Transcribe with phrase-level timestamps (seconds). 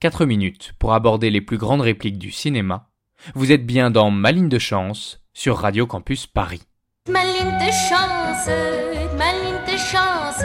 [0.00, 2.88] 4 minutes pour aborder les plus grandes répliques du cinéma.
[3.34, 6.62] Vous êtes bien dans Ma ligne de chance sur Radio Campus Paris.
[7.10, 8.48] Ma ligne de chance,
[9.18, 10.42] ma ligne de chance,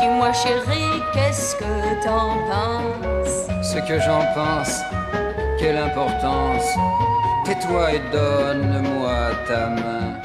[0.00, 3.48] dis-moi chérie, qu'est-ce que t'en penses?
[3.62, 4.80] Ce que j'en pense,
[5.58, 6.64] quelle importance.
[7.44, 10.18] Tais-toi et donne-moi ta main.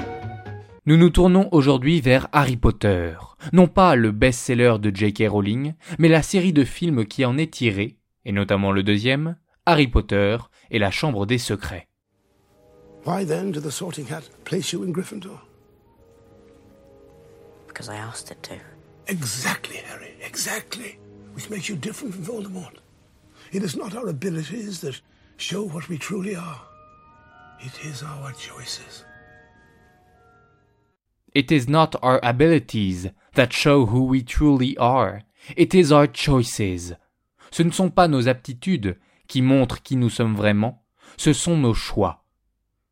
[0.86, 3.16] Nous nous tournons aujourd'hui vers Harry Potter,
[3.52, 5.25] non pas le best-seller de J.K.
[5.27, 9.88] Rowling, mais la série de films qui en est tirée, et notamment le deuxième, Harry
[9.88, 10.38] Potter
[10.72, 11.88] et la Chambre des Secrets.
[13.05, 15.40] Why then did the sorting hat place you in Gryffindor?
[17.67, 18.55] Because I asked it to.
[19.08, 20.98] Exactly, Harry, exactly.
[21.34, 22.78] Which makes you different from Voldemort.
[23.52, 25.02] It is not our abilities that
[25.38, 26.62] show what we truly are.
[27.59, 29.03] It is our choices.
[31.34, 35.23] It is not our abilities that show who we truly are.
[35.58, 36.94] It is our choices.
[37.53, 40.84] Ce ne sont pas nos aptitudes qui montrent qui nous sommes vraiment,
[41.17, 42.25] ce sont nos choix.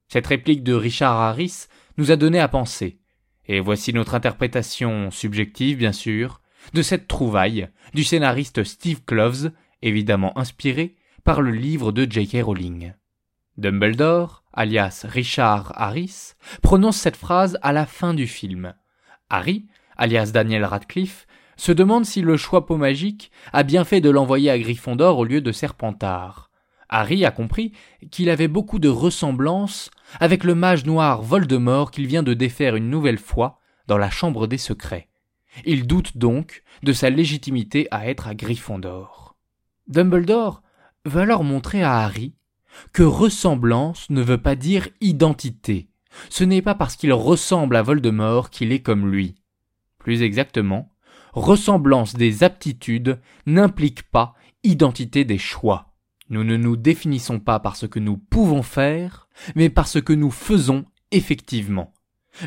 [0.08, 1.66] Cette réplique de Richard Harris
[1.98, 3.00] nous a donné à penser.
[3.48, 6.42] Et voici notre interprétation subjective, bien sûr,
[6.76, 9.50] de cette trouvaille du scénariste Steve Kloves,
[9.82, 12.44] évidemment inspiré par le livre de J.K.
[12.44, 12.94] Rowling.
[13.58, 18.76] Dumbledore, alias Richard Harris, prononce cette phrase à la fin du film.
[19.28, 19.66] Harry,
[19.98, 21.26] alias Daniel Radcliffe,
[21.62, 25.26] se demande si le choix pot magique a bien fait de l'envoyer à Gryffondor au
[25.26, 26.50] lieu de Serpentard.
[26.90, 27.72] Harry a compris
[28.10, 32.90] qu'il avait beaucoup de ressemblances avec le mage noir Voldemort qu'il vient de défaire une
[32.90, 35.08] nouvelle fois dans la chambre des secrets.
[35.64, 39.36] Il doute donc de sa légitimité à être à Gryffondor.
[39.88, 40.64] Dumbledore
[41.06, 42.34] veut alors montrer à Harry
[42.92, 45.90] que ressemblance ne veut pas dire identité.
[46.30, 49.36] Ce n'est pas parce qu'il ressemble à Voldemort qu'il est comme lui.
[50.00, 50.91] Plus exactement,
[51.34, 55.94] ressemblance des aptitudes n'implique pas identité des choix.
[56.30, 60.14] Nous ne nous définissons pas par ce que nous pouvons faire, mais par ce que
[60.14, 61.94] nous faisons effectivement.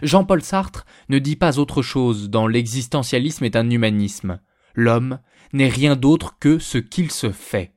[0.02, 4.40] Jean-Paul Sartre ne dit pas autre chose dans l'existentialisme est un humanisme.
[4.74, 5.18] L'homme
[5.52, 7.74] n'est rien d'autre que ce qu'il se fait.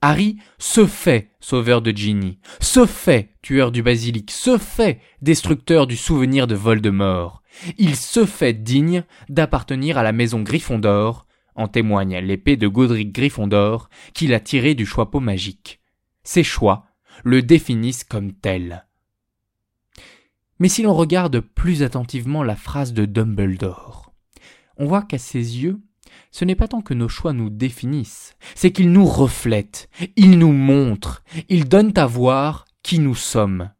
[0.00, 5.96] Harry se fait sauveur de Ginny, se fait tueur du basilic, se fait destructeur du
[5.96, 7.42] souvenir de Voldemort.
[7.78, 13.88] Il se fait digne d'appartenir à la maison Gryffondor, en témoigne l'épée de Godric Gryffondor
[14.12, 15.80] qu'il a tirée du choix magique.
[16.24, 16.86] Ses choix
[17.22, 18.86] le définissent comme tel.
[20.58, 24.12] Mais si l'on regarde plus attentivement la phrase de Dumbledore,
[24.76, 25.80] on voit qu'à ses yeux,
[26.30, 30.52] ce n'est pas tant que nos choix nous définissent, c'est qu'ils nous reflètent, ils nous
[30.52, 33.70] montrent, ils donnent à voir qui nous sommes.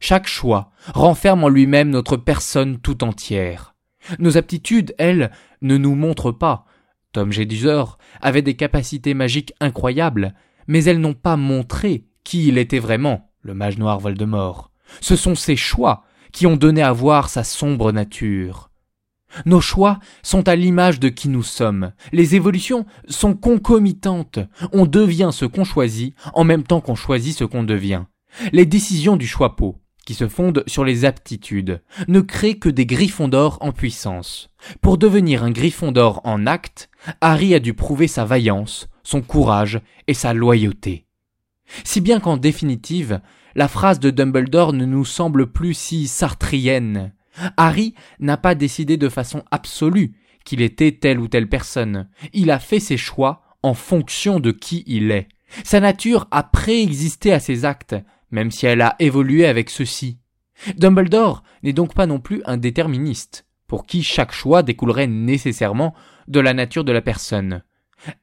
[0.00, 3.74] Chaque choix renferme en lui-même notre personne tout entière.
[4.18, 5.30] Nos aptitudes, elles,
[5.60, 6.64] ne nous montrent pas.
[7.12, 10.34] Tom Jedusor avait des capacités magiques incroyables,
[10.66, 14.72] mais elles n'ont pas montré qui il était vraiment, le mage noir Voldemort.
[15.00, 18.70] Ce sont ses choix qui ont donné à voir sa sombre nature.
[19.46, 21.92] Nos choix sont à l'image de qui nous sommes.
[22.12, 24.40] Les évolutions sont concomitantes.
[24.72, 28.04] On devient ce qu'on choisit en même temps qu'on choisit ce qu'on devient.
[28.52, 29.80] Les décisions du choix pot,
[30.14, 34.50] se fondent sur les aptitudes, ne créent que des griffons d'or en puissance.
[34.80, 36.90] Pour devenir un griffon d'or en acte,
[37.20, 41.06] Harry a dû prouver sa vaillance, son courage et sa loyauté.
[41.84, 43.20] Si bien qu'en définitive,
[43.54, 47.12] la phrase de Dumbledore ne nous semble plus si sartrienne.
[47.56, 52.08] Harry n'a pas décidé de façon absolue qu'il était telle ou telle personne.
[52.32, 55.28] Il a fait ses choix en fonction de qui il est.
[55.64, 57.96] Sa nature a préexisté à ses actes,
[58.30, 60.18] même si elle a évolué avec ceux-ci.
[60.76, 65.94] Dumbledore n'est donc pas non plus un déterministe, pour qui chaque choix découlerait nécessairement
[66.28, 67.62] de la nature de la personne.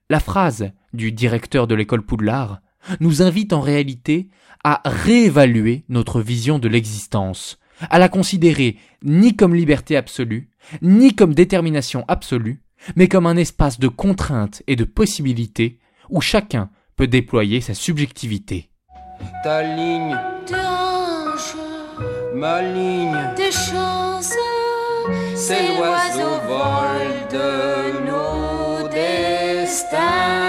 [0.09, 2.61] La phrase du directeur de l'école Poudlard
[2.99, 4.29] nous invite en réalité
[4.63, 10.49] à réévaluer notre vision de l'existence, à la considérer ni comme liberté absolue,
[10.81, 12.61] ni comme détermination absolue,
[12.95, 15.79] mais comme un espace de contraintes et de possibilités
[16.09, 18.69] où chacun peut déployer sa subjectivité.
[19.43, 20.17] Ta ligne,
[22.33, 24.33] ma ligne, Tes chances,
[25.35, 30.46] c'est l'oiseau vol de nos destins.